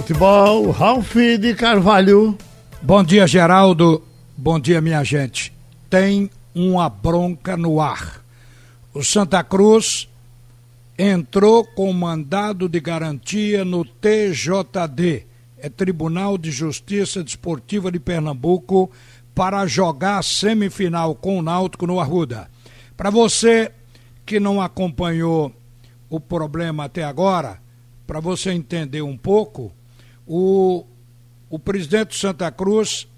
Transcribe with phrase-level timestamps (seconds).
[0.00, 2.36] Futebol, Ralf de Carvalho.
[2.80, 4.02] Bom dia, Geraldo.
[4.34, 5.52] Bom dia, minha gente.
[5.90, 8.24] Tem uma bronca no ar.
[8.94, 10.08] O Santa Cruz
[10.98, 15.26] entrou com mandado de garantia no TJD,
[15.58, 18.90] é Tribunal de Justiça Desportiva de Pernambuco,
[19.34, 22.50] para jogar a semifinal com o Náutico no Arruda.
[22.96, 23.70] Para você
[24.24, 25.52] que não acompanhou
[26.08, 27.60] o problema até agora,
[28.06, 29.70] para você entender um pouco,
[30.32, 30.86] o,
[31.50, 33.08] o presidente Santa Cruz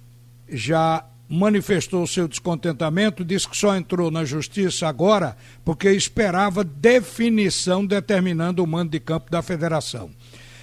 [0.49, 8.65] já manifestou seu descontentamento, disse que só entrou na justiça agora porque esperava definição determinando
[8.65, 10.11] o mando de campo da federação.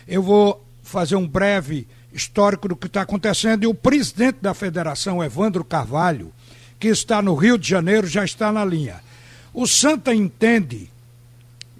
[0.08, 5.24] Eu vou fazer um breve histórico do que está acontecendo e o presidente da federação,
[5.24, 6.34] Evandro Carvalho,
[6.80, 9.02] que está no Rio de Janeiro, já está na linha.
[9.54, 10.90] O Santa entende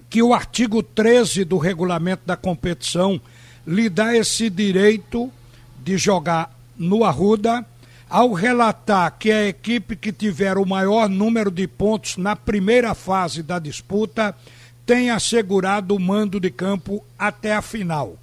[0.08, 3.20] que o artigo 13 do regulamento da competição
[3.66, 5.30] lhe dá esse direito
[5.82, 7.64] de jogar no Arruda
[8.08, 13.42] ao relatar que a equipe que tiver o maior número de pontos na primeira fase
[13.42, 14.34] da disputa
[14.84, 18.16] tem assegurado o mando de campo até a final.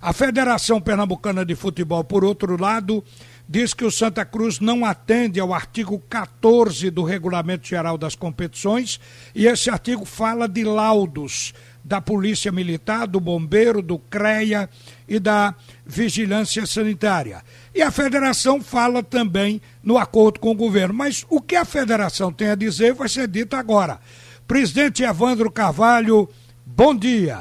[0.00, 3.04] A Federação Pernambucana de Futebol, por outro lado,
[3.48, 8.98] diz que o Santa Cruz não atende ao artigo 14 do Regulamento Geral das Competições
[9.34, 11.52] e esse artigo fala de laudos
[11.86, 14.68] da Polícia Militar, do Bombeiro, do CREA
[15.08, 15.54] e da
[15.86, 17.44] Vigilância Sanitária.
[17.72, 20.92] E a federação fala também no acordo com o governo.
[20.92, 24.00] Mas o que a federação tem a dizer vai ser dito agora.
[24.48, 26.28] Presidente Evandro Carvalho,
[26.64, 27.40] bom dia.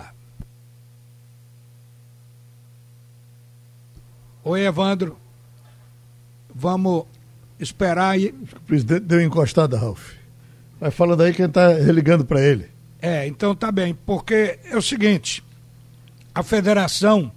[4.43, 5.17] Oi, Evandro.
[6.53, 7.05] Vamos
[7.59, 8.27] esperar aí.
[8.27, 10.13] O presidente deu encostada, Ralf.
[10.79, 12.74] Vai falando aí quem está religando para ele.
[13.05, 15.43] É, então tá bem, porque é o seguinte,
[16.33, 17.31] a federação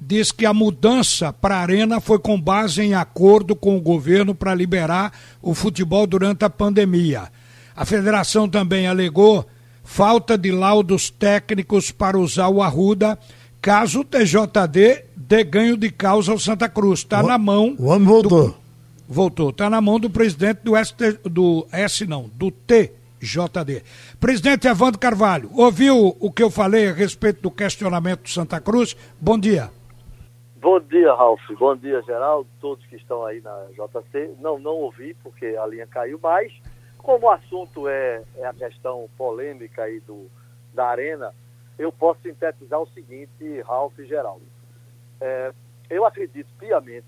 [0.00, 4.32] diz que a mudança para a arena foi com base em acordo com o governo
[4.32, 7.32] para liberar o futebol durante a pandemia.
[7.74, 9.44] A federação também alegou
[9.82, 13.18] falta de laudos técnicos para usar o Arruda
[13.60, 17.00] caso o TJD dê ganho de causa ao Santa Cruz.
[17.00, 17.74] Está na mão.
[17.76, 18.50] O homem voltou.
[18.50, 18.56] Do,
[19.08, 19.50] voltou.
[19.50, 22.99] Está na mão do presidente do, ST, do S, não, do T.
[23.20, 23.82] JD.
[24.18, 28.96] Presidente Evandro Carvalho, ouviu o que eu falei a respeito do questionamento do Santa Cruz?
[29.20, 29.70] Bom dia.
[30.56, 31.40] Bom dia, Ralf.
[31.58, 34.34] Bom dia, Geraldo, todos que estão aí na JC.
[34.40, 36.52] Não, não ouvi porque a linha caiu, mas
[36.98, 40.30] como o assunto é, é a questão polêmica aí do,
[40.74, 41.32] da arena,
[41.78, 44.44] eu posso sintetizar o seguinte, Ralf e Geraldo.
[45.20, 45.52] É,
[45.88, 47.06] eu acredito piamente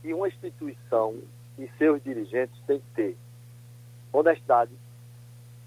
[0.00, 1.16] que uma instituição
[1.58, 3.16] e seus dirigentes têm que ter
[4.12, 4.72] honestidade,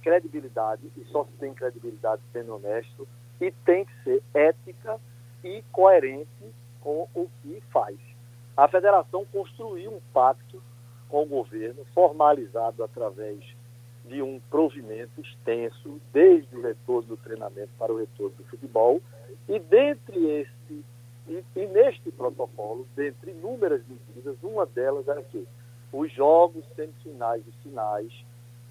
[0.01, 3.07] credibilidade, e só se tem credibilidade sendo honesto,
[3.39, 4.99] e tem que ser ética
[5.43, 7.97] e coerente com o que faz.
[8.55, 10.61] A federação construiu um pacto
[11.07, 13.39] com o governo, formalizado através
[14.05, 19.01] de um provimento extenso, desde o retorno do treinamento para o retorno do futebol,
[19.47, 20.83] e dentre este
[21.29, 25.47] e, e neste protocolo, dentre inúmeras medidas, uma delas era que
[25.93, 28.25] os jogos semifinais e finais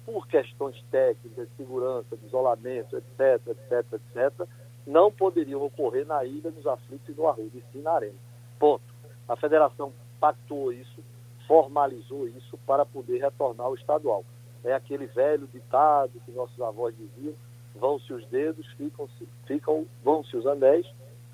[0.05, 4.47] por questões técnicas, de segurança, de isolamento, etc, etc, etc,
[4.85, 8.17] não poderiam ocorrer na ilha, nos aflitos e no Arruda, e sim na arena.
[8.57, 8.83] Ponto.
[9.27, 11.03] A federação pactuou isso,
[11.47, 14.25] formalizou isso para poder retornar ao estadual.
[14.63, 17.35] É aquele velho ditado que nossos avós diziam,
[17.75, 20.87] vão-se os dedos, ficam-se, ficam, vão-se os anéis,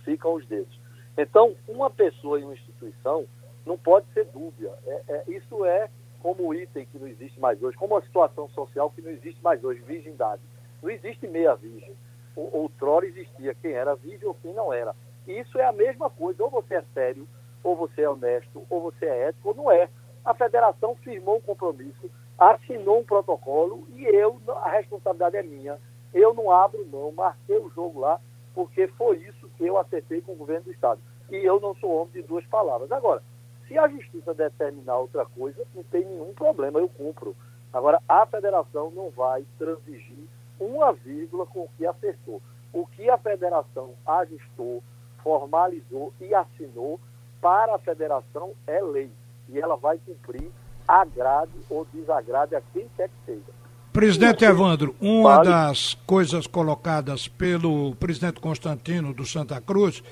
[0.04, 0.80] ficam os dedos.
[1.18, 3.26] Então, uma pessoa em uma instituição
[3.66, 4.72] não pode ser dúbia.
[4.86, 5.90] É, é, isso é
[6.26, 9.64] como item que não existe mais hoje, como uma situação social que não existe mais
[9.64, 10.42] hoje, virgindade.
[10.82, 11.96] Não existe meia virgem.
[12.36, 14.96] Outrora existia quem era virgem ou quem não era.
[15.28, 17.28] E isso é a mesma coisa, ou você é sério,
[17.64, 19.88] ou você é honesto, ou você é ético, ou não é.
[20.26, 22.10] A federação firmou um compromisso,
[22.40, 25.78] assinou um protocolo e eu, a responsabilidade é minha.
[26.12, 28.20] Eu não abro mão, marquei o jogo lá,
[28.56, 31.00] porque foi isso que eu acertei com o governo do Estado.
[31.30, 32.92] E eu não sou homem de duas palavras.
[32.92, 33.22] Agora,
[33.68, 37.36] se a justiça determinar outra coisa, não tem nenhum problema, eu cumpro.
[37.74, 40.28] Agora, a federação não vai transigir
[40.60, 42.42] uma vírgula com o que acertou.
[42.72, 44.84] O que a federação ajustou,
[45.24, 47.00] formalizou e assinou
[47.42, 49.12] para a federação é lei.
[49.50, 50.50] E ela vai cumprir,
[50.88, 53.56] agrade ou desagrade a quem quer que seja.
[53.92, 60.04] Presidente Evandro, uma das coisas colocadas pelo presidente Constantino do Santa Cruz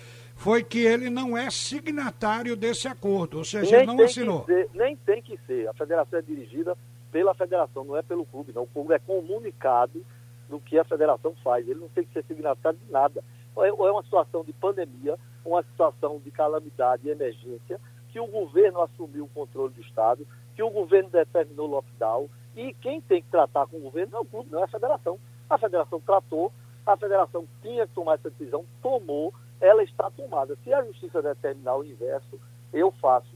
[0.43, 4.43] foi que ele não é signatário desse acordo, ou seja, nem não assinou.
[4.43, 5.69] Ser, nem tem que ser.
[5.69, 6.77] A federação é dirigida
[7.13, 8.63] pela federação, não é pelo clube, não.
[8.63, 10.05] O clube é comunicado
[10.49, 11.65] do que a federação faz.
[11.65, 13.23] Ele não tem que ser signatário de nada.
[13.55, 17.79] ou é uma situação de pandemia, uma situação de calamidade e emergência,
[18.09, 22.73] que o governo assumiu o controle do Estado, que o governo determinou o lockdown, e
[22.81, 25.17] quem tem que tratar com o governo não é o clube, não é a federação.
[25.49, 26.51] A federação tratou,
[26.85, 30.57] a federação tinha que tomar essa decisão, tomou, ela está tomada.
[30.61, 32.37] Se a justiça determinar o inverso,
[32.73, 33.33] eu faço.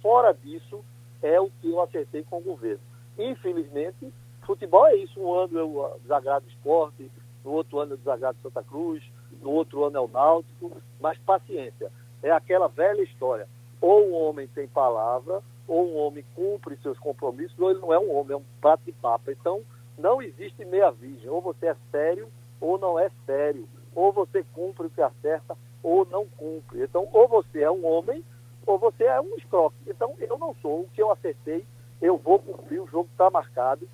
[0.00, 0.82] Fora disso,
[1.22, 2.80] é o que eu acertei com o governo.
[3.18, 4.10] Infelizmente,
[4.42, 5.20] futebol é isso.
[5.20, 7.10] Um ano eu desagrado o esporte,
[7.44, 9.04] no outro ano eu desagrado Santa Cruz,
[9.42, 11.92] no outro ano é o Náutico, mas paciência.
[12.22, 13.46] É aquela velha história.
[13.78, 17.98] Ou um homem tem palavra, ou um homem cumpre seus compromissos, ou ele não é
[17.98, 19.30] um homem, é um prato de papa.
[19.30, 19.60] Então,
[19.98, 21.28] não existe meia virgem.
[21.28, 22.28] Ou você é sério,
[22.60, 23.68] ou não é sério.
[23.96, 26.82] Ou você cumpre o que acerta, ou não cumpre.
[26.82, 28.22] Então, ou você é um homem,
[28.66, 29.76] ou você é um escroque.
[29.86, 30.82] Então, eu não sou.
[30.82, 31.66] O que eu acertei,
[32.00, 32.80] eu vou cumprir.
[32.80, 33.88] O jogo está marcado.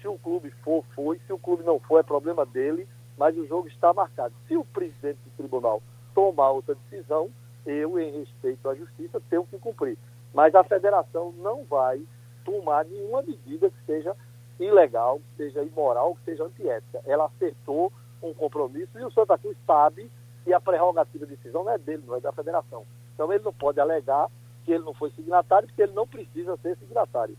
[0.00, 1.18] Se o clube for, foi.
[1.26, 2.86] Se o clube não for, é problema dele.
[3.16, 4.34] Mas o jogo está marcado.
[4.46, 5.82] Se o presidente do tribunal
[6.14, 7.30] tomar outra decisão,
[7.64, 9.96] eu, em respeito à justiça, tenho que cumprir.
[10.34, 12.02] Mas a federação não vai
[12.44, 14.14] tomar nenhuma medida que seja
[14.60, 17.00] ilegal, que seja imoral, que seja antiética.
[17.06, 17.90] Ela acertou
[18.22, 20.10] um compromisso e o Santa Cruz sabe
[20.44, 22.84] que a prerrogativa de decisão não é dele, não é da federação.
[23.14, 24.28] Então ele não pode alegar
[24.64, 27.36] que ele não foi signatário, porque ele não precisa ser signatário.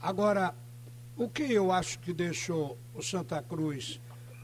[0.00, 0.54] Agora,
[1.16, 4.00] o que eu acho que deixou o Santa Cruz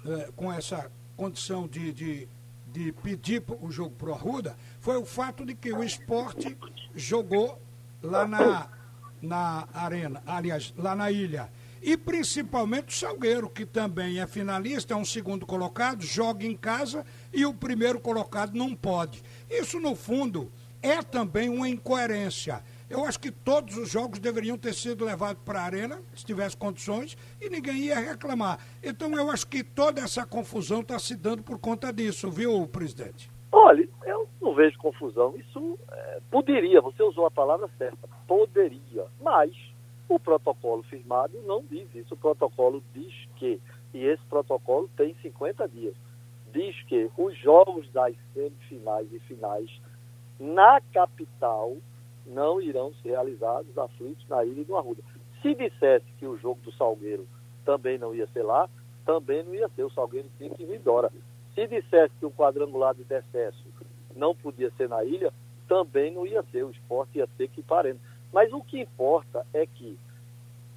[0.06, 2.28] eh, com essa condição de, de,
[2.66, 6.56] de pedir o jogo pro Arruda foi o fato de que o esporte
[6.94, 7.58] jogou
[8.02, 8.68] lá na,
[9.22, 11.48] na arena, aliás, lá na ilha.
[11.86, 17.04] E principalmente o Salgueiro, que também é finalista, é um segundo colocado, joga em casa
[17.30, 19.22] e o primeiro colocado não pode.
[19.50, 20.50] Isso, no fundo,
[20.80, 22.62] é também uma incoerência.
[22.88, 26.56] Eu acho que todos os jogos deveriam ter sido levados para a arena, se tivesse
[26.56, 28.60] condições, e ninguém ia reclamar.
[28.82, 33.30] Então eu acho que toda essa confusão está se dando por conta disso, viu, presidente?
[33.52, 35.34] Olha, eu não vejo confusão.
[35.36, 39.04] Isso é, poderia, você usou a palavra certa, poderia.
[39.20, 39.52] Mas
[40.08, 42.14] o protocolo firmado não diz isso.
[42.14, 43.60] O protocolo diz que,
[43.92, 45.94] e esse protocolo tem 50 dias,
[46.52, 49.70] diz que os jogos das semifinais e finais
[50.38, 51.76] na capital
[52.26, 55.02] não irão ser realizados aflitos na ilha do Arruda.
[55.42, 57.26] Se dissesse que o jogo do Salgueiro
[57.64, 58.68] também não ia ser lá,
[59.04, 59.84] também não ia ser.
[59.84, 61.10] O Salgueiro tinha que vir embora.
[61.54, 63.64] Se dissesse que o quadrangular de decesso
[64.16, 65.32] não podia ser na ilha,
[65.68, 66.64] também não ia ser.
[66.64, 68.00] O esporte ia ter que ir parando.
[68.34, 69.96] Mas o que importa é que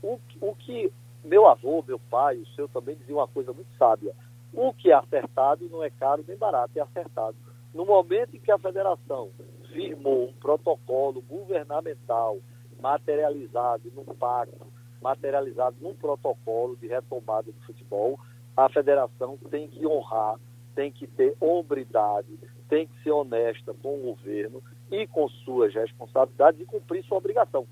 [0.03, 0.93] o, o que
[1.23, 4.13] meu avô, meu pai, o seu também diziam uma coisa muito sábia.
[4.53, 7.35] O que é acertado não é caro nem barato, é acertado.
[7.73, 9.31] No momento em que a federação
[9.73, 12.37] firmou um protocolo governamental
[12.79, 14.67] materializado num pacto,
[15.01, 18.19] materializado num protocolo de retomada do futebol,
[18.55, 20.35] a federação tem que honrar,
[20.75, 22.37] tem que ter hombridade,
[22.69, 24.61] tem que ser honesta com o governo
[24.91, 27.67] e com suas responsabilidades e cumprir sua obrigação.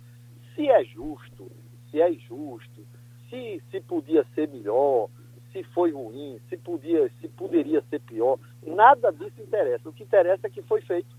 [0.54, 1.52] Se é justo,
[1.90, 2.86] se é injusto,
[3.30, 5.10] se, se podia ser melhor,
[5.52, 9.88] se foi ruim, se podia, se poderia ser pior, nada disso interessa.
[9.88, 11.16] O que interessa é que foi feito.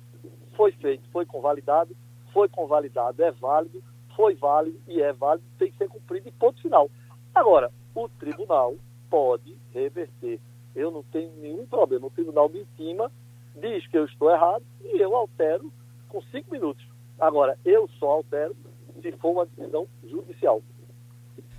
[0.54, 1.96] Foi feito, foi convalidado,
[2.32, 3.82] foi convalidado, é válido,
[4.14, 6.90] foi válido e é válido, tem que ser cumprido e ponto final.
[7.34, 8.76] Agora, o tribunal
[9.08, 10.40] pode reverter.
[10.74, 12.06] Eu não tenho nenhum problema.
[12.06, 13.10] O tribunal me intima
[13.54, 15.72] diz que eu estou errado e eu altero
[16.16, 16.82] com cinco minutos.
[17.18, 18.56] Agora, eu só altero
[19.02, 20.62] se for uma decisão judicial.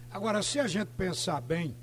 [0.10, 1.76] Agora, se a gente pensar bem,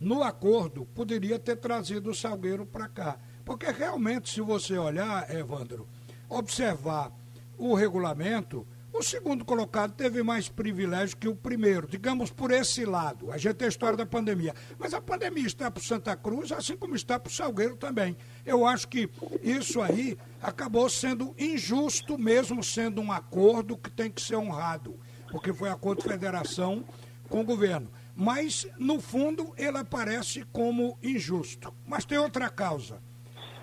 [0.00, 3.18] no acordo poderia ter trazido o Salgueiro para cá.
[3.44, 5.86] Porque realmente, se você olhar, Evandro,
[6.30, 7.12] observar
[7.58, 13.32] o regulamento, o segundo colocado teve mais privilégio que o primeiro, digamos por esse lado.
[13.32, 14.54] A gente tem a história da pandemia.
[14.78, 18.16] Mas a pandemia está para o Santa Cruz, assim como está para o Salgueiro também.
[18.46, 19.10] Eu acho que
[19.42, 24.96] isso aí acabou sendo injusto, mesmo sendo um acordo que tem que ser honrado,
[25.28, 26.84] porque foi acordo de federação
[27.28, 27.90] com o governo.
[28.14, 31.74] Mas, no fundo, ele aparece como injusto.
[31.84, 33.02] Mas tem outra causa.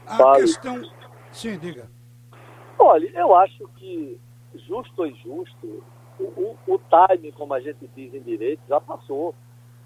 [0.05, 0.41] A vale.
[0.41, 0.81] questão.
[1.31, 1.89] Sim, diga.
[2.77, 4.19] Olha, eu acho que
[4.55, 5.83] justo ou injusto,
[6.19, 9.33] o, o, o time, como a gente diz em direito, já passou.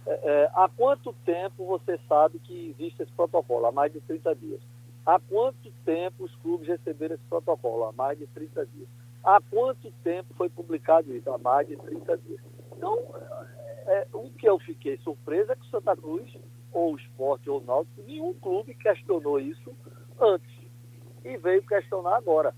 [0.05, 3.65] É, é, há quanto tempo você sabe que existe esse protocolo?
[3.65, 4.61] Há mais de 30 dias.
[5.05, 7.85] Há quanto tempo os clubes receberam esse protocolo?
[7.85, 8.89] Há mais de 30 dias.
[9.23, 11.29] Há quanto tempo foi publicado isso?
[11.31, 12.39] Há mais de 30 dias.
[12.75, 12.99] Então,
[13.87, 16.31] é, é, o que eu fiquei surpreso é que o Santa Cruz,
[16.71, 19.75] ou o Esporte, ou o Náutico, nenhum clube questionou isso
[20.19, 20.53] antes.
[21.23, 22.53] E veio questionar agora.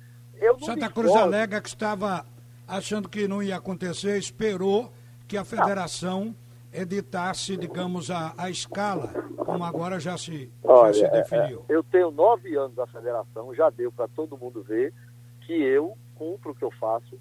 [0.65, 2.25] Santa Cruz alega que estava
[2.67, 4.91] achando que não ia acontecer, esperou
[5.27, 6.35] que a federação
[6.73, 11.65] editasse, digamos, a, a escala, como agora já se, Olha, já se é, definiu.
[11.69, 14.93] é, eu tenho nove anos da federação, já deu para todo mundo ver
[15.41, 17.17] que eu cumpro o que eu faço,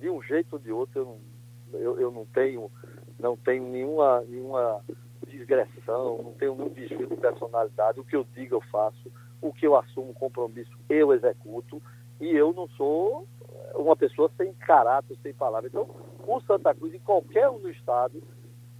[0.00, 2.70] de um jeito ou de outro, eu não, eu, eu não tenho,
[3.18, 4.80] não tenho nenhuma, nenhuma
[5.26, 9.66] digressão, não tenho nenhum desvio de personalidade, o que eu digo eu faço, o que
[9.66, 11.82] eu assumo compromisso eu executo,
[12.20, 13.26] e eu não sou
[13.74, 15.68] uma pessoa sem caráter, sem palavra.
[15.68, 15.88] Então,
[16.26, 18.22] o Santa Cruz, em qualquer um do estado,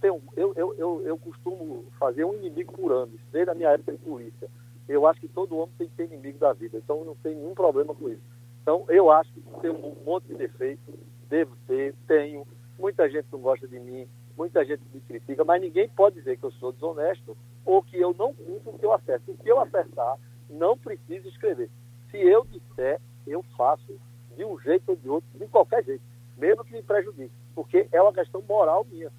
[0.01, 3.69] tem um, eu, eu, eu, eu costumo fazer um inimigo por ano, desde a minha
[3.69, 4.49] época de polícia.
[4.87, 7.55] Eu acho que todo homem tem que ter inimigo da vida, então não tenho nenhum
[7.55, 8.21] problema com isso.
[8.61, 10.95] Então, eu acho que tenho um monte de defeitos,
[11.29, 12.45] devo ter, tenho.
[12.77, 16.43] Muita gente não gosta de mim, muita gente me critica, mas ninguém pode dizer que
[16.43, 19.31] eu sou desonesto ou que eu não cumpro o que eu acerto.
[19.31, 20.17] O que eu acertar,
[20.49, 21.69] não preciso escrever.
[22.11, 23.99] Se eu disser, eu faço
[24.35, 26.03] de um jeito ou de outro, de qualquer jeito,
[26.37, 29.11] mesmo que me prejudique, porque é uma questão moral minha.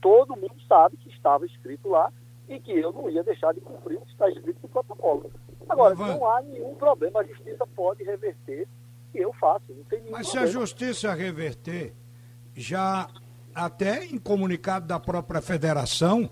[0.00, 2.12] Todo mundo sabe que estava escrito lá
[2.48, 5.30] e que eu não ia deixar de cumprir o que está escrito no protocolo.
[5.68, 6.06] Agora, Ivan.
[6.08, 8.66] não há nenhum problema, a justiça pode reverter
[9.14, 10.60] e eu faço, não tem nenhum Mas se a problema.
[10.60, 11.94] justiça reverter,
[12.54, 13.08] já
[13.54, 16.30] até em comunicado da própria federação,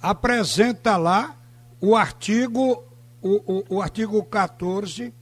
[0.00, 1.36] apresenta lá
[1.80, 2.84] o artigo,
[3.22, 5.12] o, o, o artigo 14,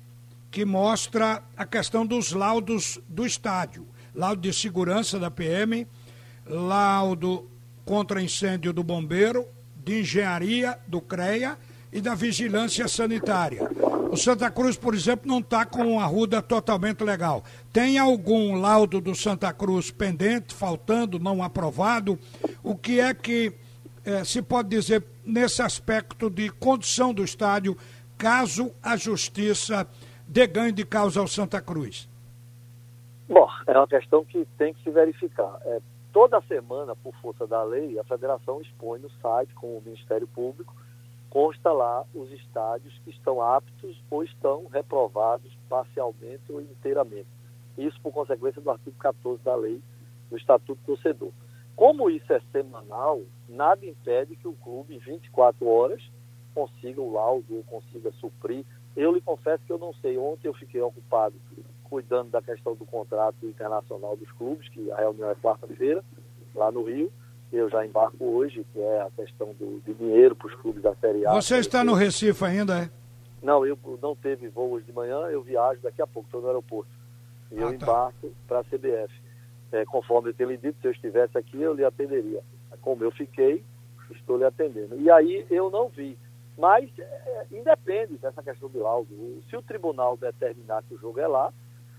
[0.56, 3.86] que mostra a questão dos laudos do estádio.
[4.14, 5.86] Laudo de segurança da PM,
[6.46, 7.46] laudo
[7.84, 9.46] contra incêndio do bombeiro,
[9.84, 11.58] de engenharia do CREA
[11.92, 13.68] e da vigilância sanitária.
[14.10, 17.44] O Santa Cruz, por exemplo, não está com a ruda totalmente legal.
[17.70, 22.18] Tem algum laudo do Santa Cruz pendente, faltando, não aprovado?
[22.62, 23.52] O que é que
[24.06, 27.76] eh, se pode dizer nesse aspecto de condição do estádio,
[28.16, 29.86] caso a justiça
[30.26, 32.08] dê ganho de causa ao Santa Cruz?
[33.28, 35.58] Bom, é uma questão que tem que se verificar.
[35.64, 35.80] É,
[36.12, 40.74] toda semana, por força da lei, a federação expõe no site com o Ministério Público,
[41.28, 47.28] consta lá os estádios que estão aptos ou estão reprovados parcialmente ou inteiramente.
[47.76, 49.82] Isso por consequência do artigo 14 da lei
[50.30, 51.30] do Estatuto do Torcedor.
[51.74, 56.02] Como isso é semanal, nada impede que o clube, em 24 horas,
[56.54, 58.64] consiga o laudo ou consiga suprir.
[58.96, 60.16] Eu lhe confesso que eu não sei.
[60.16, 61.34] Ontem eu fiquei ocupado
[61.84, 66.02] cuidando da questão do contrato internacional dos clubes, que a reunião é quarta-feira,
[66.54, 67.12] lá no Rio.
[67.52, 70.94] Eu já embarco hoje, que é a questão do, de dinheiro para os clubes da
[70.96, 71.32] Série A.
[71.34, 72.90] Você está no Recife ainda, é?
[73.42, 76.48] Não, eu não teve voo hoje de manhã, eu viajo daqui a pouco, estou no
[76.48, 76.90] aeroporto.
[77.52, 77.74] E Ah, eu tá.
[77.74, 79.14] embarco para a CBF.
[79.70, 82.40] É, conforme eu tenho lhe dito, se eu estivesse aqui, eu lhe atenderia.
[82.80, 83.62] Como eu fiquei,
[84.10, 84.96] estou lhe atendendo.
[85.00, 86.18] E aí eu não vi.
[86.58, 89.42] Mas é, independe dessa questão do laudo.
[89.50, 91.52] Se o tribunal determinar que o jogo é lá,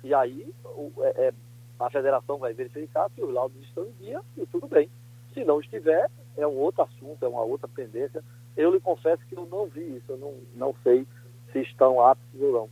[0.04, 1.34] e aí o- é- é,
[1.80, 4.90] a federação vai verificar se os laudos estão em dia e tudo bem.
[5.34, 8.24] Se não estiver, é um outro assunto, é uma outra pendência.
[8.56, 11.06] Eu lhe confesso que eu não vi isso, eu não, não sei
[11.52, 12.70] se estão aptos ou não.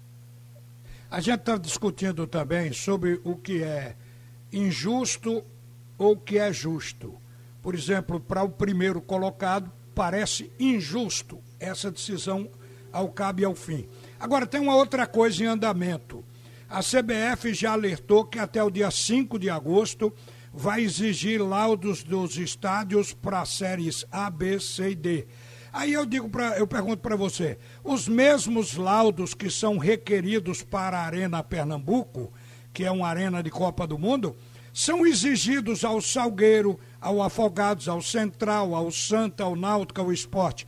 [1.12, 3.96] A gente está discutindo também sobre o que é
[4.52, 5.44] injusto
[6.00, 7.14] ou o que é justo.
[7.62, 12.50] Por exemplo, para o primeiro colocado, parece injusto essa decisão
[12.92, 13.88] ao cabo e ao fim.
[14.20, 16.24] Agora, tem uma outra coisa em andamento.
[16.70, 20.12] A CBF já alertou que até o dia 5 de agosto
[20.54, 25.28] vai exigir laudos dos estádios para séries A, B, C e D.
[25.72, 30.98] Aí eu digo para, eu pergunto para você, os mesmos laudos que são requeridos para
[30.98, 32.32] a Arena Pernambuco,
[32.74, 34.36] que é uma arena de Copa do Mundo,
[34.74, 40.66] são exigidos ao Salgueiro, ao Afogados, ao Central, ao Santa, ao Náutico, ao Esporte.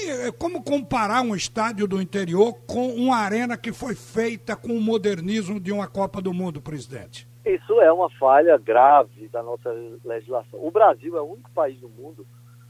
[0.00, 4.72] E, eh, como comparar um estádio do interior com uma arena que foi feita com
[4.72, 7.26] o modernismo de uma Copa do Mundo, presidente?
[7.44, 9.70] Isso é uma falha grave da nossa
[10.04, 10.64] legislação.
[10.64, 12.24] O Brasil é o único país do mundo,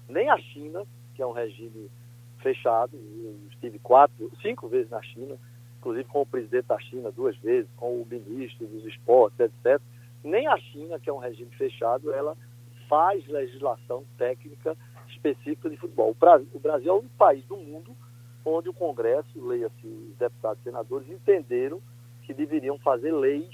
[0.09, 1.91] nem a China, que é um regime
[2.39, 5.37] fechado, eu estive quatro, cinco vezes na China,
[5.79, 9.81] inclusive com o presidente da China duas vezes, com o ministro dos esportes, etc.
[10.25, 12.37] Nem a China, que é um regime fechado, ela
[12.89, 14.77] faz legislação técnica
[15.23, 16.11] específica de futebol.
[16.11, 17.95] O Brasil, é único país do mundo
[18.45, 21.83] onde o Congresso, leia-se os deputados e senadores, entenderam
[22.23, 23.51] que deveriam fazer leis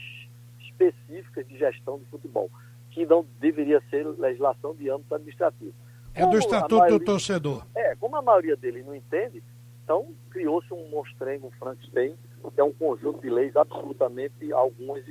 [0.60, 2.48] específicas de gestão de futebol,
[2.90, 5.74] que não deveria ser legislação de âmbito administrativo.
[6.14, 7.66] É do Como a Estatuto maioria- do Torcedor.
[7.74, 9.42] É, como a maioria deles não entende,
[9.82, 12.14] então criou-se um monstrengo, um Frankenstein,
[12.54, 15.02] que é um conjunto de leis absolutamente, algumas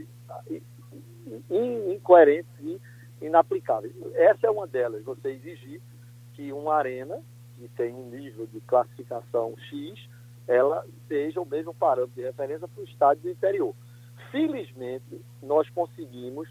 [1.49, 2.79] incoerentes e
[3.21, 3.93] inaplicáveis.
[4.15, 5.81] Essa é uma delas, você exigir
[6.33, 7.21] que uma arena,
[7.55, 10.07] que tem um nível de classificação X,
[10.47, 13.73] ela seja o mesmo parâmetro de referência para o estádio do interior.
[14.31, 16.49] Felizmente, nós conseguimos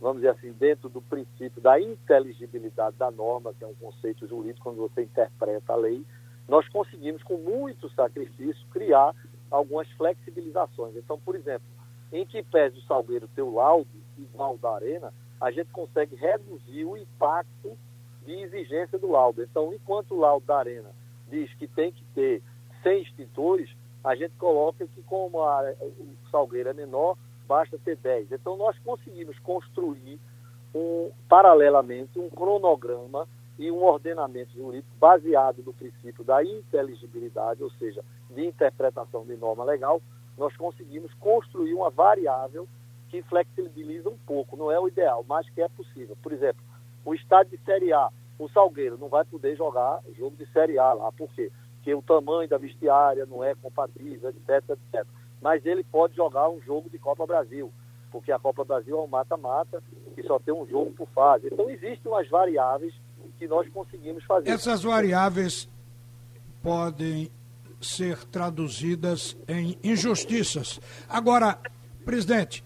[0.00, 4.64] vamos dizer assim, dentro do princípio da inteligibilidade da norma, que é um conceito jurídico
[4.64, 6.04] quando você interpreta a lei,
[6.46, 9.14] nós conseguimos, com muito sacrifício, criar
[9.50, 10.94] algumas flexibilizações.
[10.96, 11.66] Então, por exemplo,
[12.12, 13.88] em que pese o Salgueiro ter o laudo
[14.18, 17.76] igual da Arena, a gente consegue reduzir o impacto
[18.24, 19.42] de exigência do laudo.
[19.42, 20.90] Então, enquanto o laudo da Arena
[21.28, 22.42] diz que tem que ter
[22.82, 23.70] 100 extintores,
[24.02, 27.16] a gente coloca que como a, o Salgueiro é menor,
[27.46, 28.32] basta ter 10.
[28.32, 30.18] Então, nós conseguimos construir,
[30.74, 33.26] um, paralelamente, um cronograma
[33.58, 39.64] e um ordenamento jurídico baseado no princípio da inteligibilidade, ou seja, de interpretação de norma
[39.64, 40.02] legal,
[40.36, 42.66] nós conseguimos construir uma variável
[43.08, 46.16] que flexibiliza um pouco, não é o ideal, mas que é possível.
[46.20, 46.60] Por exemplo,
[47.04, 48.08] o estádio de Série A,
[48.38, 51.50] o Salgueiro não vai poder jogar jogo de Série A lá, por quê?
[51.76, 55.06] Porque o tamanho da vestiária não é compatível, etc, etc.
[55.40, 57.70] Mas ele pode jogar um jogo de Copa Brasil,
[58.10, 59.82] porque a Copa Brasil é um mata-mata
[60.16, 61.48] e só tem um jogo por fase.
[61.52, 62.94] Então existem umas variáveis
[63.38, 64.48] que nós conseguimos fazer.
[64.48, 65.68] Essas variáveis
[66.62, 67.30] podem
[67.80, 70.80] ser traduzidas em injustiças.
[71.08, 71.58] Agora,
[72.04, 72.64] presidente,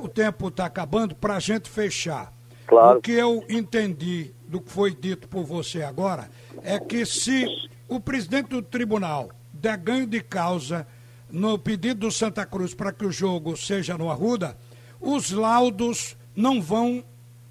[0.00, 2.32] o tempo está acabando, para a gente fechar.
[2.70, 3.00] Claro.
[3.00, 6.30] O que eu entendi do que foi dito por você agora
[6.62, 7.44] é que se
[7.88, 10.86] o presidente do tribunal der ganho de causa
[11.28, 14.56] no pedido do Santa Cruz para que o jogo seja no Arruda,
[15.00, 17.02] os laudos não vão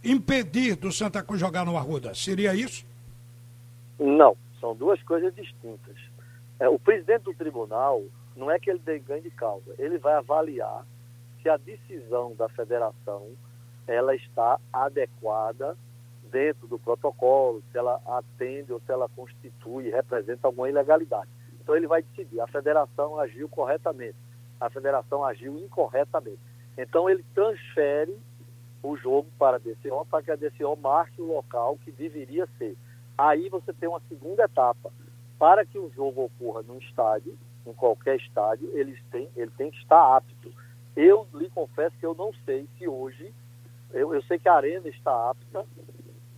[0.01, 2.15] impedir do Santa Cruz jogar no Arruda.
[2.15, 2.85] Seria isso?
[3.99, 5.97] Não, são duas coisas distintas.
[6.61, 8.05] É, o presidente do tribunal
[8.37, 10.85] não é que ele dê ganho de causa, ele vai avaliar
[11.41, 13.27] se a decisão da federação
[13.89, 15.75] ela está adequada
[16.31, 21.29] dentro do protocolo, se ela atende ou se ela constitui representa alguma ilegalidade.
[21.59, 24.15] Então ele vai decidir, a federação agiu corretamente,
[24.59, 26.39] a federação agiu incorretamente.
[26.77, 28.15] Então ele transfere
[28.81, 32.77] o jogo para a DCO para que a DCO marque o local que deveria ser.
[33.17, 34.91] Aí você tem uma segunda etapa.
[35.37, 39.77] Para que o jogo ocorra num estádio, em qualquer estádio, ele tem, ele tem que
[39.77, 40.53] estar apto.
[40.95, 43.33] Eu lhe confesso que eu não sei se hoje,
[43.93, 45.65] eu, eu sei que a Arena está apta,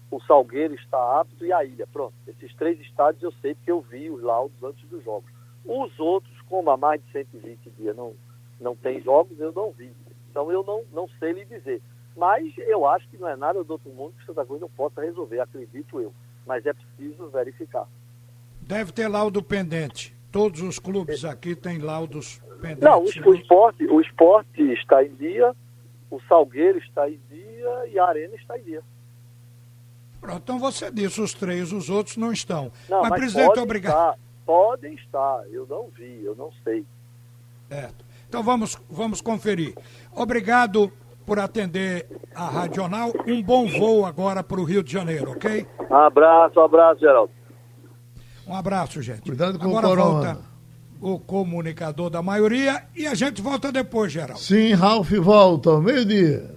[0.09, 1.87] o Salgueiro está apto e a Ilha.
[1.87, 5.31] Pronto, esses três estádios eu sei porque eu vi os laudos antes dos jogos.
[5.65, 8.13] Os outros, como há mais de 120 dias não,
[8.59, 9.91] não tem jogos, eu não vi.
[10.29, 11.81] Então eu não, não sei lhe dizer.
[12.15, 15.01] Mas eu acho que não é nada do outro mundo que Santa Cruz não possa
[15.01, 16.13] resolver, acredito eu.
[16.45, 17.87] Mas é preciso verificar.
[18.61, 20.15] Deve ter laudo pendente.
[20.31, 22.83] Todos os clubes aqui têm laudos pendentes.
[22.83, 25.53] Não, o, o, esporte, o esporte está em dia,
[26.09, 27.50] o Salgueiro está em dia
[27.87, 28.81] e a Arena está em dia.
[30.19, 32.71] Pronto, então você disse os três, os outros não estão.
[32.87, 34.11] Não, mas, mas presidente, obrigado.
[34.11, 36.85] Estar, podem estar, eu não vi, eu não sei.
[37.67, 38.05] Certo.
[38.29, 39.75] Então vamos, vamos conferir.
[40.15, 40.91] Obrigado
[41.25, 43.11] por atender a Radional.
[43.27, 45.65] Um bom voo agora para o Rio de Janeiro, ok?
[45.89, 47.31] Um abraço, um abraço, Geraldo.
[48.47, 49.21] Um abraço, gente.
[49.21, 50.33] Cuidado com agora o corona.
[50.33, 50.51] volta
[51.01, 54.39] o comunicador da maioria e a gente volta depois, Geraldo.
[54.39, 56.55] Sim, Ralf volta ao meio-dia.